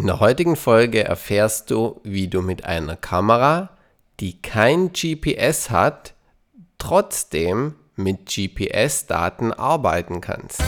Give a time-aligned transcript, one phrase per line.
[0.00, 3.68] In der heutigen Folge erfährst du, wie du mit einer Kamera,
[4.18, 6.14] die kein GPS hat,
[6.78, 10.62] trotzdem mit GPS-Daten arbeiten kannst.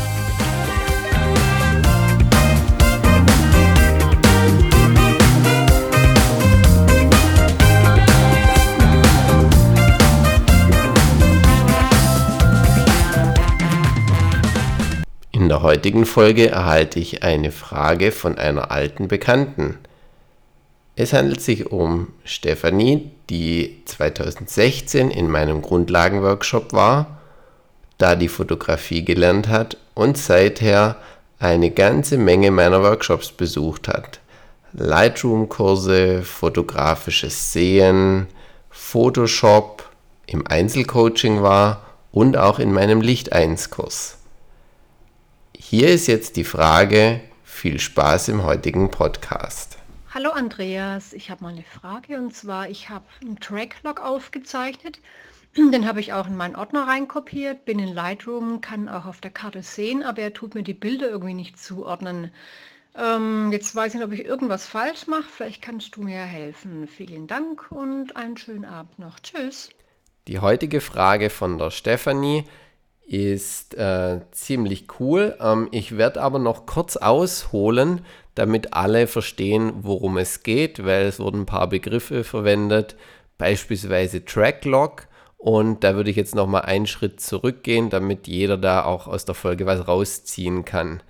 [15.53, 19.77] Der heutigen Folge erhalte ich eine Frage von einer alten Bekannten.
[20.97, 27.19] Es handelt sich um Stefanie, die 2016 in meinem Grundlagenworkshop war,
[27.99, 30.97] da die Fotografie gelernt hat und seither
[31.39, 34.21] eine ganze Menge meiner Workshops besucht hat.
[34.73, 38.27] Lightroom-Kurse, fotografisches Sehen,
[38.71, 39.87] Photoshop,
[40.25, 44.17] im Einzelcoaching war und auch in meinem Licht 1 Kurs.
[45.75, 47.23] Hier ist jetzt die Frage.
[47.45, 49.79] Viel Spaß im heutigen Podcast.
[50.13, 55.01] Hallo Andreas, ich habe mal eine Frage und zwar, ich habe einen Tracklog aufgezeichnet.
[55.57, 59.31] Den habe ich auch in meinen Ordner reinkopiert, bin in Lightroom, kann auch auf der
[59.31, 62.31] Karte sehen, aber er tut mir die Bilder irgendwie nicht zuordnen.
[62.95, 65.31] Ähm, jetzt weiß ich nicht, ob ich irgendwas falsch mache.
[65.35, 66.87] Vielleicht kannst du mir helfen.
[66.87, 69.21] Vielen Dank und einen schönen Abend noch.
[69.21, 69.71] Tschüss.
[70.29, 72.45] Die heutige Frage von der Stefanie
[73.13, 75.37] ist äh, ziemlich cool.
[75.39, 78.01] Ähm, ich werde aber noch kurz ausholen,
[78.35, 82.97] damit alle verstehen, worum es geht, weil es wurden ein paar Begriffe verwendet,
[83.37, 85.09] beispielsweise Tracklog.
[85.37, 89.27] Und da würde ich jetzt noch mal einen Schritt zurückgehen, damit jeder da auch aus
[89.27, 91.03] der Folge was rausziehen kann.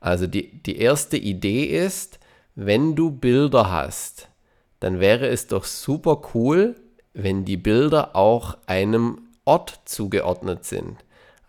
[0.00, 2.20] Also die, die erste Idee ist,
[2.54, 4.30] wenn du Bilder hast,
[4.78, 6.76] dann wäre es doch super cool,
[7.12, 10.96] wenn die Bilder auch einem Ort zugeordnet sind.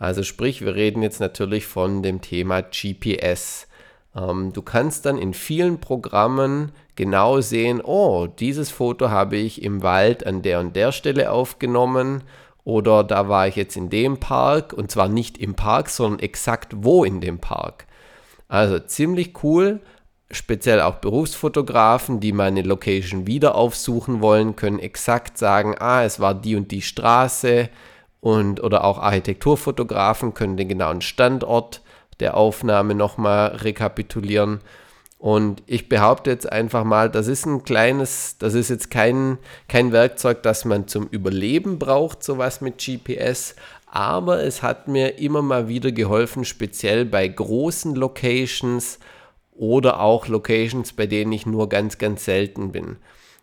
[0.02, 3.68] Also sprich, wir reden jetzt natürlich von dem Thema GPS.
[4.16, 9.84] Ähm, du kannst dann in vielen Programmen genau sehen, oh, dieses Foto habe ich im
[9.84, 12.24] Wald an der und der Stelle aufgenommen
[12.64, 16.74] oder da war ich jetzt in dem Park und zwar nicht im Park, sondern exakt
[16.78, 17.86] wo in dem Park.
[18.48, 19.82] Also ziemlich cool.
[20.32, 26.34] Speziell auch Berufsfotografen, die meine Location wieder aufsuchen wollen, können exakt sagen, ah, es war
[26.34, 27.70] die und die Straße,
[28.22, 31.82] und oder auch Architekturfotografen können den genauen Standort
[32.20, 34.62] der Aufnahme nochmal rekapitulieren.
[35.18, 39.38] Und ich behaupte jetzt einfach mal, das ist ein kleines, das ist jetzt kein,
[39.68, 43.56] kein Werkzeug, das man zum Überleben braucht, sowas mit GPS.
[43.86, 49.00] Aber es hat mir immer mal wieder geholfen, speziell bei großen Locations
[49.52, 52.98] oder auch Locations, bei denen ich nur ganz, ganz selten bin.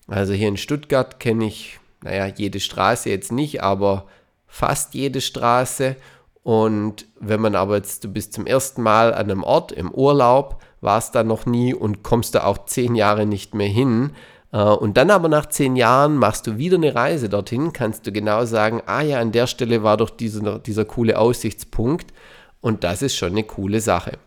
[0.08, 4.06] Also hier in Stuttgart kenne ich, naja, jede Straße jetzt nicht, aber
[4.48, 5.96] fast jede Straße.
[6.42, 10.60] Und wenn man aber jetzt, du bist zum ersten Mal an einem Ort im Urlaub,
[10.80, 14.12] warst da noch nie und kommst da auch zehn Jahre nicht mehr hin.
[14.52, 18.12] Äh, und dann aber nach zehn Jahren machst du wieder eine Reise dorthin, kannst du
[18.12, 22.12] genau sagen, ah ja, an der Stelle war doch dieser, dieser coole Aussichtspunkt.
[22.60, 24.18] Und das ist schon eine coole Sache.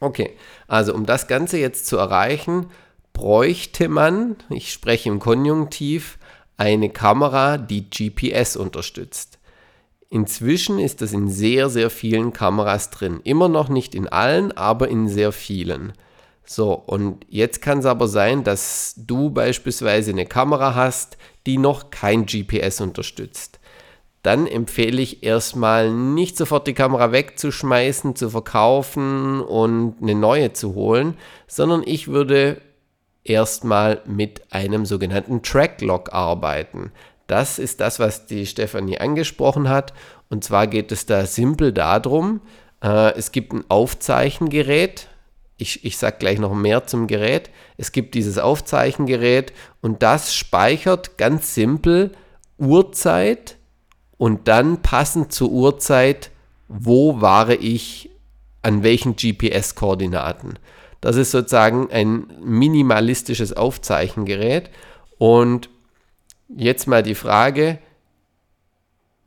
[0.00, 0.30] Okay,
[0.66, 2.66] also um das Ganze jetzt zu erreichen,
[3.12, 6.18] bräuchte man, ich spreche im Konjunktiv,
[6.56, 9.33] eine Kamera, die GPS unterstützt.
[10.14, 13.18] Inzwischen ist das in sehr, sehr vielen Kameras drin.
[13.24, 15.92] Immer noch nicht in allen, aber in sehr vielen.
[16.44, 21.90] So, und jetzt kann es aber sein, dass du beispielsweise eine Kamera hast, die noch
[21.90, 23.58] kein GPS unterstützt.
[24.22, 30.76] Dann empfehle ich erstmal nicht sofort die Kamera wegzuschmeißen, zu verkaufen und eine neue zu
[30.76, 31.16] holen,
[31.48, 32.60] sondern ich würde
[33.24, 36.92] erstmal mit einem sogenannten Tracklog arbeiten.
[37.26, 39.94] Das ist das, was die Stefanie angesprochen hat.
[40.28, 42.40] Und zwar geht es da simpel darum,
[42.82, 45.08] äh, es gibt ein Aufzeichengerät.
[45.56, 47.50] Ich, ich sage gleich noch mehr zum Gerät.
[47.76, 52.12] Es gibt dieses Aufzeichengerät und das speichert ganz simpel
[52.58, 53.56] Uhrzeit
[54.18, 56.30] und dann passend zur Uhrzeit,
[56.68, 58.10] wo war ich
[58.62, 60.58] an welchen GPS-Koordinaten.
[61.00, 64.70] Das ist sozusagen ein minimalistisches Aufzeichengerät.
[65.18, 65.68] Und
[66.48, 67.78] jetzt mal die Frage,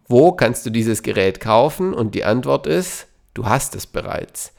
[0.08, 1.94] wo kannst du dieses Gerät kaufen?
[1.94, 4.54] Und die Antwort ist, du hast es bereits.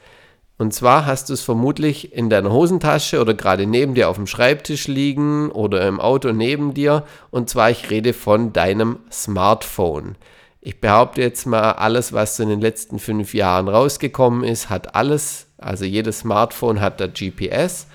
[0.59, 4.27] Und zwar hast du es vermutlich in deiner Hosentasche oder gerade neben dir auf dem
[4.27, 7.05] Schreibtisch liegen oder im Auto neben dir.
[7.31, 10.17] Und zwar, ich rede von deinem Smartphone.
[10.61, 14.97] Ich behaupte jetzt mal, alles, was so in den letzten fünf Jahren rausgekommen ist, hat
[14.97, 17.87] alles, also jedes Smartphone hat da GPS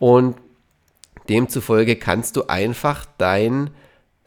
[0.00, 0.34] und
[1.28, 3.70] demzufolge kannst du einfach dein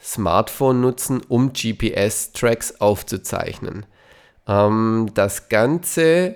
[0.04, 3.86] Smartphone nutzen, um GPS-Tracks aufzuzeichnen.
[4.48, 6.36] Ähm, das Ganze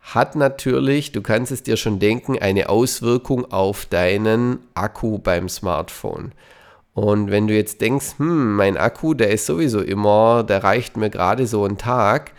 [0.00, 6.32] hat natürlich, du kannst es dir schon denken, eine Auswirkung auf deinen Akku beim Smartphone.
[6.94, 11.10] Und wenn du jetzt denkst, hm, mein Akku, der ist sowieso immer, der reicht mir
[11.10, 12.32] gerade so einen Tag,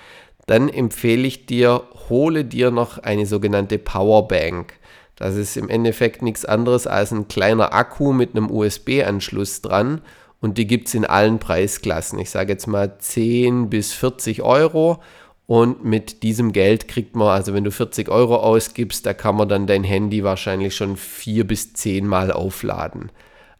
[0.47, 4.73] dann empfehle ich dir, hole dir noch eine sogenannte Powerbank.
[5.15, 10.01] Das ist im Endeffekt nichts anderes als ein kleiner Akku mit einem USB-Anschluss dran
[10.41, 12.19] und die gibt es in allen Preisklassen.
[12.19, 15.01] Ich sage jetzt mal 10 bis 40 Euro
[15.47, 19.49] und mit diesem Geld kriegt man, also wenn du 40 Euro ausgibst, da kann man
[19.49, 23.11] dann dein Handy wahrscheinlich schon vier bis zehn Mal aufladen.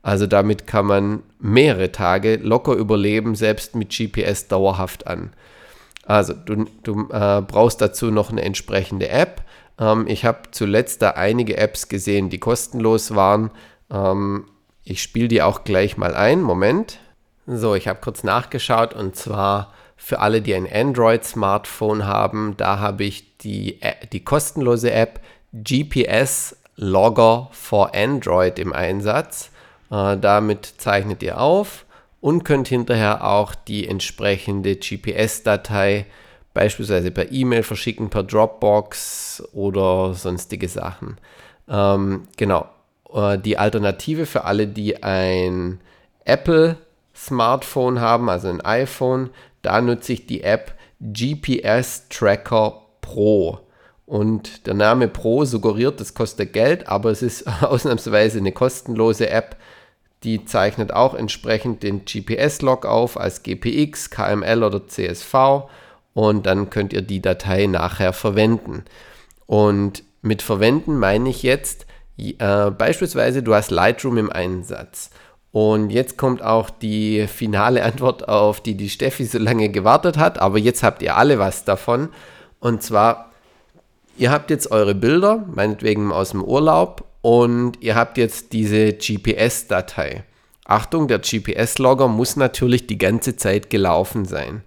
[0.01, 5.31] Also damit kann man mehrere Tage locker überleben, selbst mit GPS dauerhaft an.
[6.05, 9.43] Also du, du äh, brauchst dazu noch eine entsprechende App.
[9.79, 13.51] Ähm, ich habe zuletzt da einige Apps gesehen, die kostenlos waren.
[13.91, 14.45] Ähm,
[14.89, 16.41] ich spiele die auch gleich mal ein.
[16.41, 16.99] Moment.
[17.45, 23.03] So, ich habe kurz nachgeschaut und zwar für alle, die ein Android-Smartphone haben, da habe
[23.03, 23.79] ich die,
[24.11, 25.19] die kostenlose App
[25.53, 29.49] GPS Logger for Android im Einsatz.
[29.89, 31.85] Äh, damit zeichnet ihr auf
[32.21, 36.05] und könnt hinterher auch die entsprechende GPS-Datei
[36.53, 41.17] beispielsweise per E-Mail verschicken, per Dropbox oder sonstige Sachen.
[41.67, 42.67] Ähm, genau.
[43.13, 45.79] Äh, die Alternative für alle, die ein
[46.25, 46.77] Apple
[47.15, 49.31] Smartphone haben, also ein iPhone,
[49.61, 53.59] da nutze ich die App GPS Tracker Pro.
[54.05, 59.57] Und der Name Pro suggeriert, das kostet Geld, aber es ist ausnahmsweise eine kostenlose App.
[60.23, 65.69] Die zeichnet auch entsprechend den GPS-Log auf als GPX, KML oder CSV
[66.13, 68.85] und dann könnt ihr die Datei nachher verwenden.
[69.45, 71.86] Und mit verwenden meine ich jetzt
[72.17, 75.11] äh, beispielsweise, du hast Lightroom im Einsatz
[75.51, 80.39] und jetzt kommt auch die finale Antwort, auf die die Steffi so lange gewartet hat.
[80.39, 82.09] Aber jetzt habt ihr alle was davon.
[82.59, 83.31] Und zwar,
[84.17, 90.23] ihr habt jetzt eure Bilder, meinetwegen aus dem Urlaub, und ihr habt jetzt diese GPS-Datei.
[90.65, 94.61] Achtung, der GPS-Logger muss natürlich die ganze Zeit gelaufen sein.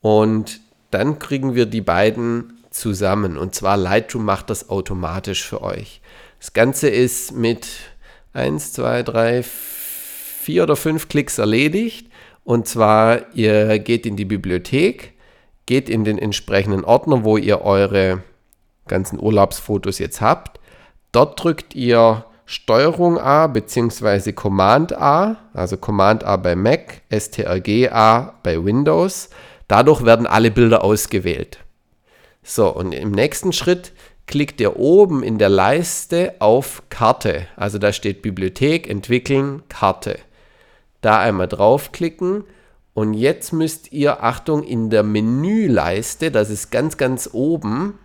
[0.00, 0.60] Und
[0.90, 3.38] dann kriegen wir die beiden zusammen.
[3.38, 6.00] Und zwar Lightroom macht das automatisch für euch.
[6.38, 7.66] Das Ganze ist mit
[8.32, 9.84] 1, 2, 3, 4
[10.44, 12.08] vier oder fünf Klicks erledigt.
[12.44, 15.14] Und zwar, ihr geht in die Bibliothek,
[15.64, 18.22] geht in den entsprechenden Ordner, wo ihr eure
[18.86, 20.60] ganzen Urlaubsfotos jetzt habt.
[21.12, 24.32] Dort drückt ihr Steuerung A bzw.
[24.32, 29.30] Command A, also Command A bei Mac, STRG A bei Windows.
[29.66, 31.63] Dadurch werden alle Bilder ausgewählt.
[32.44, 33.92] So, und im nächsten Schritt
[34.26, 37.48] klickt ihr oben in der Leiste auf Karte.
[37.56, 40.20] Also da steht Bibliothek, entwickeln, Karte
[41.04, 42.44] da einmal draufklicken
[42.94, 47.98] und jetzt müsst ihr, Achtung, in der Menüleiste, das ist ganz, ganz oben,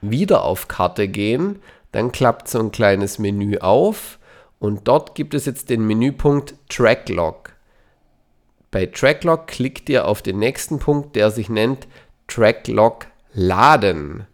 [0.00, 1.60] wieder auf Karte gehen.
[1.92, 4.18] Dann klappt so ein kleines Menü auf
[4.58, 7.52] und dort gibt es jetzt den Menüpunkt Tracklog.
[8.70, 11.86] Bei Tracklog klickt ihr auf den nächsten Punkt, der sich nennt
[12.26, 14.26] Tracklog laden.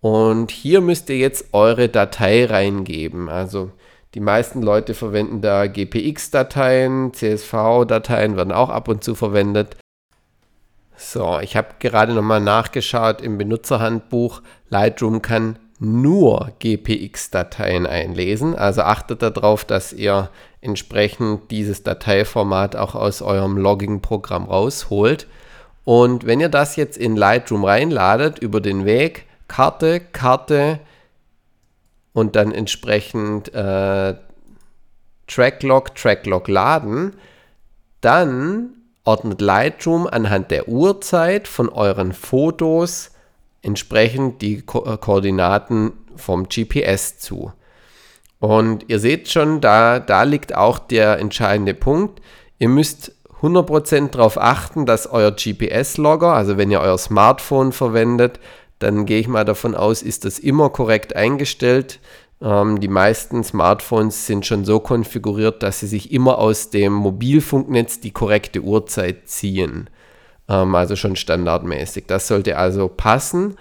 [0.00, 3.28] Und hier müsst ihr jetzt eure Datei reingeben.
[3.28, 3.70] Also
[4.14, 9.76] die meisten Leute verwenden da GPX-Dateien, CSV-Dateien werden auch ab und zu verwendet.
[10.96, 14.42] So, ich habe gerade nochmal nachgeschaut im Benutzerhandbuch.
[14.68, 18.54] Lightroom kann nur GPX-Dateien einlesen.
[18.54, 20.28] Also achtet darauf, dass ihr
[20.60, 25.26] entsprechend dieses Dateiformat auch aus eurem Logging-Programm rausholt.
[25.84, 30.80] Und wenn ihr das jetzt in Lightroom reinladet, über den Weg Karte, Karte,
[32.12, 34.14] und dann entsprechend äh,
[35.26, 37.14] Tracklog, Tracklog laden,
[38.00, 38.74] dann
[39.04, 43.10] ordnet Lightroom anhand der Uhrzeit von euren Fotos
[43.62, 47.52] entsprechend die Ko äh, Koordinaten vom GPS zu.
[48.40, 52.20] Und ihr seht schon, da, da liegt auch der entscheidende Punkt.
[52.58, 58.38] Ihr müsst 100% darauf achten, dass euer GPS-Logger, also wenn ihr euer Smartphone verwendet,
[58.78, 62.00] dann gehe ich mal davon aus, ist das immer korrekt eingestellt.
[62.40, 68.00] Ähm, die meisten Smartphones sind schon so konfiguriert, dass sie sich immer aus dem Mobilfunknetz
[68.00, 69.88] die korrekte Uhrzeit ziehen.
[70.48, 72.04] Ähm, also schon standardmäßig.
[72.06, 73.56] Das sollte also passen.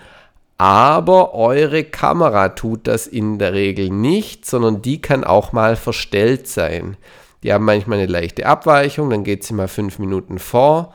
[0.58, 6.48] Aber eure Kamera tut das in der Regel nicht, sondern die kann auch mal verstellt
[6.48, 6.98] sein.
[7.44, 10.94] Die haben manchmal eine leichte Abweichung, dann geht sie mal fünf Minuten vor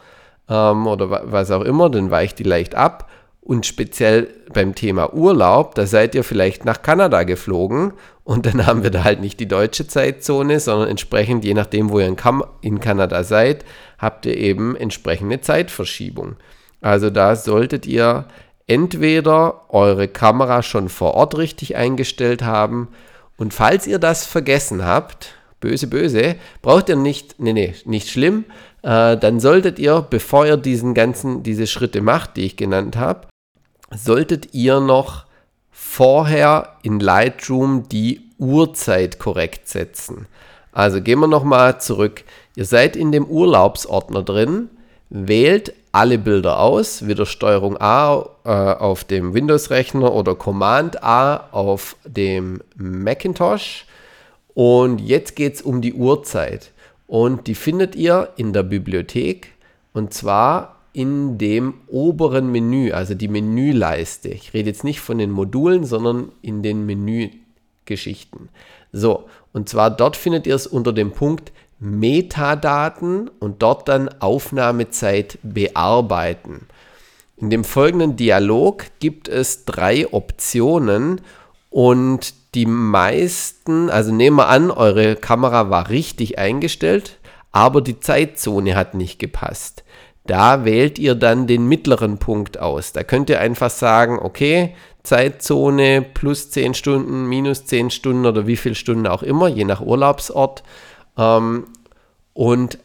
[0.48, 3.10] ähm, oder was auch immer, dann weicht die leicht ab.
[3.40, 7.92] Und speziell beim Thema Urlaub, da seid ihr vielleicht nach Kanada geflogen
[8.24, 12.00] und dann haben wir da halt nicht die deutsche Zeitzone, sondern entsprechend, je nachdem, wo
[12.00, 13.64] ihr in, Kam in Kanada seid,
[13.98, 16.34] habt ihr eben entsprechende Zeitverschiebung.
[16.80, 18.26] Also da solltet ihr
[18.66, 22.88] entweder eure Kamera schon vor Ort richtig eingestellt haben
[23.36, 28.44] und falls ihr das vergessen habt, böse, böse, braucht ihr nicht, nee, nee, nicht schlimm,
[28.82, 33.28] äh, dann solltet ihr, bevor ihr diesen ganzen, diese Schritte macht, die ich genannt habe,
[33.94, 35.26] solltet ihr noch
[35.70, 40.26] vorher in Lightroom die Uhrzeit korrekt setzen.
[40.72, 42.24] Also gehen wir nochmal zurück.
[42.54, 44.68] Ihr seid in dem Urlaubsordner drin,
[45.08, 51.96] wählt alle Bilder aus, wieder Steuerung A äh, auf dem Windows-Rechner oder Command A auf
[52.04, 53.86] dem Macintosh.
[54.56, 56.72] Und jetzt geht es um die Uhrzeit.
[57.06, 59.52] Und die findet ihr in der Bibliothek
[59.92, 64.30] und zwar in dem oberen Menü, also die Menüleiste.
[64.30, 68.48] Ich rede jetzt nicht von den Modulen, sondern in den Menügeschichten.
[68.92, 75.38] So, und zwar dort findet ihr es unter dem Punkt Metadaten und dort dann Aufnahmezeit
[75.42, 76.66] bearbeiten.
[77.36, 81.20] In dem folgenden Dialog gibt es drei Optionen
[81.68, 87.18] und die meisten, also nehmen wir an, eure Kamera war richtig eingestellt,
[87.52, 89.84] aber die Zeitzone hat nicht gepasst.
[90.24, 92.92] Da wählt ihr dann den mittleren Punkt aus.
[92.92, 98.56] Da könnt ihr einfach sagen, okay, Zeitzone plus 10 Stunden, minus 10 Stunden oder wie
[98.56, 100.62] viele Stunden auch immer, je nach Urlaubsort.
[101.18, 101.66] Ähm,
[102.32, 102.78] und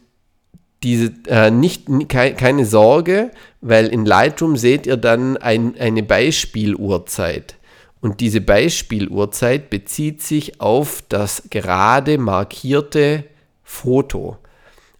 [0.82, 3.30] diese, äh, nicht, ke keine Sorge,
[3.62, 7.56] weil in Lightroom seht ihr dann ein, eine Beispieluhrzeit.
[8.02, 13.24] Und diese Beispieluhrzeit bezieht sich auf das gerade markierte
[13.62, 14.36] Foto.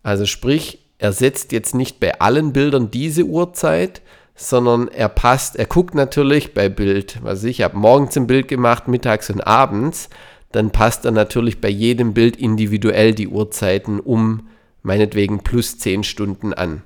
[0.04, 4.02] Also sprich, er setzt jetzt nicht bei allen Bildern diese Uhrzeit,
[4.36, 8.86] sondern er passt, er guckt natürlich bei Bild, was ich habe morgens ein Bild gemacht,
[8.86, 10.08] mittags und abends,
[10.52, 14.48] dann passt er natürlich bei jedem Bild individuell die Uhrzeiten um
[14.82, 16.82] meinetwegen plus 10 Stunden an.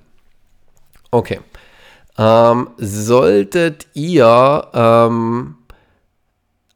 [1.10, 1.40] Okay.
[2.16, 5.56] Ähm, solltet ihr ähm,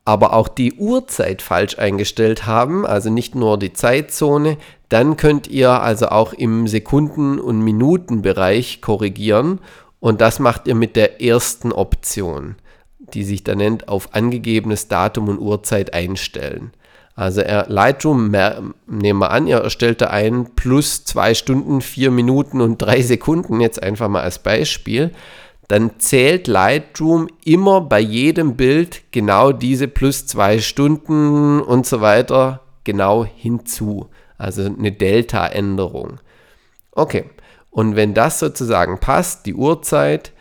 [0.04, 4.56] aber auch die Uhrzeit falsch eingestellt haben, also nicht nur die Zeitzone,
[4.88, 9.60] dann könnt ihr also auch im Sekunden- und Minutenbereich korrigieren
[10.00, 12.56] und das macht ihr mit der ersten Option,
[12.98, 16.72] die sich da nennt auf angegebenes Datum und Uhrzeit einstellen.
[17.14, 18.30] Also Lightroom,
[18.86, 23.60] nehmen wir an, ihr erstellt da ein plus zwei Stunden, vier Minuten und drei Sekunden,
[23.60, 25.10] jetzt einfach mal als Beispiel.
[25.70, 32.62] Dann zählt Lightroom immer bei jedem Bild genau diese plus zwei Stunden und so weiter
[32.82, 34.10] genau hinzu.
[34.36, 36.18] Also eine Delta-Änderung.
[36.90, 37.26] Okay,
[37.70, 40.32] und wenn das sozusagen passt, die Uhrzeit,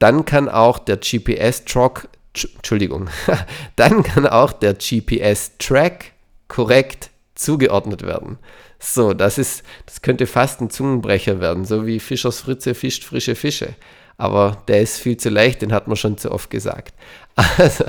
[0.00, 2.08] dann kann auch der GPS-Track,
[2.56, 3.08] Entschuldigung,
[3.76, 6.10] dann kann auch der GPS-Track
[6.48, 8.36] korrekt zugeordnet werden.
[8.80, 13.36] So, das ist, das könnte fast ein Zungenbrecher werden, so wie Fischers Fritze fischt frische
[13.36, 13.76] Fische.
[14.22, 16.94] Aber der ist viel zu leicht, den hat man schon zu oft gesagt.
[17.58, 17.86] Also,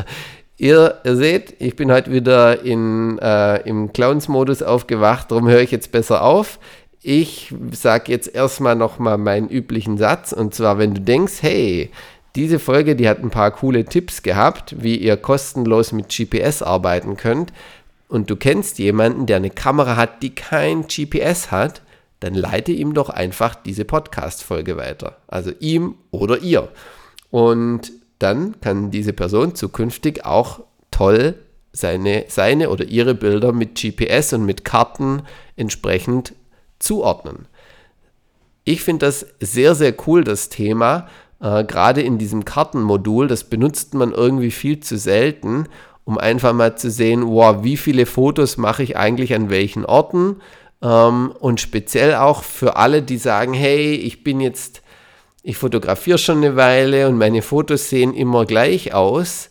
[0.58, 5.70] ihr, ihr seht, ich bin heute wieder in, äh, im Clowns-Modus aufgewacht, darum höre ich
[5.70, 6.58] jetzt besser auf.
[7.04, 11.92] Ich sage jetzt erstmal nochmal meinen üblichen Satz, und zwar, wenn du denkst, hey,
[12.36, 17.16] diese Folge, die hat ein paar coole Tipps gehabt, wie ihr kostenlos mit GPS arbeiten
[17.16, 17.54] könnt,
[18.08, 21.83] und du kennst jemanden, der eine Kamera hat, die kein GPS hat,
[22.24, 25.18] dann leite ihm doch einfach diese Podcast-Folge weiter.
[25.28, 26.70] Also ihm oder ihr.
[27.30, 31.36] Und dann kann diese Person zukünftig auch toll
[31.74, 35.24] seine, seine oder ihre Bilder mit GPS und mit Karten
[35.58, 36.34] entsprechend
[36.80, 37.48] zuordnen.
[38.64, 41.10] Ich finde das sehr, sehr cool, das Thema.
[41.42, 45.68] Äh, Gerade in diesem Kartenmodul, das benutzt man irgendwie viel zu selten
[46.06, 50.38] um einfach mal zu sehen, wow, wie viele Fotos mache ich eigentlich an welchen Orten.
[50.84, 54.82] Ähm, und speziell auch für alle, die sagen, hey, ich bin jetzt,
[55.42, 59.50] ich fotografiere schon eine Weile und meine Fotos sehen immer gleich aus.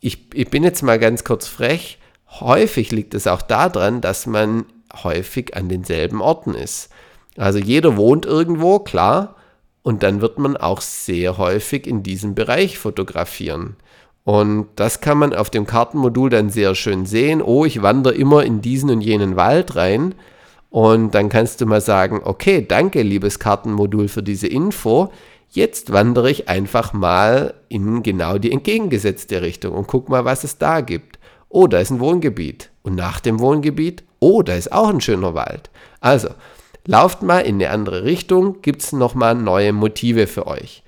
[0.00, 1.98] Ich, ich bin jetzt mal ganz kurz frech.
[2.40, 4.64] Häufig liegt es auch daran, dass man
[5.02, 6.88] häufig an denselben Orten ist.
[7.36, 9.36] Also jeder wohnt irgendwo, klar,
[9.82, 13.76] und dann wird man auch sehr häufig in diesem Bereich fotografieren.
[14.24, 17.40] Und das kann man auf dem Kartenmodul dann sehr schön sehen.
[17.40, 20.14] Oh, ich wandere immer in diesen und jenen Wald rein.
[20.70, 25.10] Und dann kannst du mal sagen, okay, danke, liebes Kartenmodul, für diese Info.
[25.50, 30.58] Jetzt wandere ich einfach mal in genau die entgegengesetzte Richtung und guck mal, was es
[30.58, 31.18] da gibt.
[31.48, 32.70] Oh, da ist ein Wohngebiet.
[32.82, 35.70] Und nach dem Wohngebiet, oh, da ist auch ein schöner Wald.
[36.00, 36.28] Also,
[36.86, 40.82] lauft mal in eine andere Richtung, gibt es nochmal neue Motive für euch.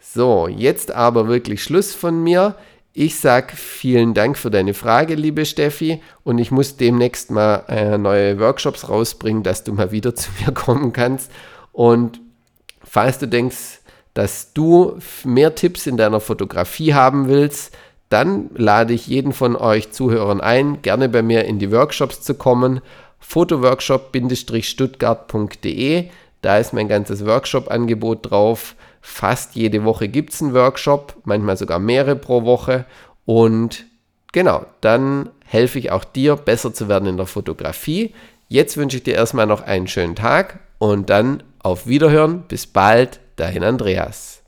[0.00, 2.54] So, jetzt aber wirklich Schluss von mir.
[2.94, 7.96] Ich sage vielen Dank für deine Frage, liebe Steffi, und ich muss demnächst mal äh,
[7.96, 11.30] neue Workshops rausbringen, dass du mal wieder zu mir kommen kannst.
[11.72, 12.20] Und
[12.84, 13.80] falls du denkst,
[14.12, 17.74] dass du mehr Tipps in deiner Fotografie haben willst,
[18.10, 22.34] dann lade ich jeden von euch Zuhörern ein, gerne bei mir in die Workshops zu
[22.34, 22.82] kommen.
[23.20, 26.10] Fotoworkshop-stuttgart.de,
[26.42, 28.74] da ist mein ganzes Workshop-Angebot drauf.
[29.04, 32.86] Fast jede Woche gibt es einen Workshop, manchmal sogar mehrere pro Woche.
[33.24, 33.84] Und
[34.32, 38.14] genau, dann helfe ich auch dir, besser zu werden in der Fotografie.
[38.48, 42.42] Jetzt wünsche ich dir erstmal noch einen schönen Tag und dann auf Wiederhören.
[42.42, 44.41] Bis bald, dein Andreas.